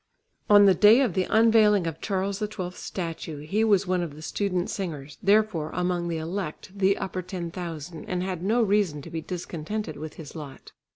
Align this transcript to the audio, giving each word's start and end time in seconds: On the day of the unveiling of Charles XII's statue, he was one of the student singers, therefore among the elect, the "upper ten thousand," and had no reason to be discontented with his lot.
On 0.49 0.65
the 0.65 0.73
day 0.73 1.01
of 1.01 1.13
the 1.13 1.27
unveiling 1.29 1.85
of 1.85 2.01
Charles 2.01 2.39
XII's 2.39 2.73
statue, 2.75 3.37
he 3.41 3.63
was 3.63 3.85
one 3.85 4.01
of 4.01 4.15
the 4.15 4.23
student 4.23 4.71
singers, 4.71 5.19
therefore 5.21 5.69
among 5.75 6.07
the 6.07 6.17
elect, 6.17 6.71
the 6.75 6.97
"upper 6.97 7.21
ten 7.21 7.51
thousand," 7.51 8.05
and 8.05 8.23
had 8.23 8.41
no 8.41 8.63
reason 8.63 9.03
to 9.03 9.11
be 9.11 9.21
discontented 9.21 9.97
with 9.97 10.15
his 10.15 10.35
lot. 10.35 10.71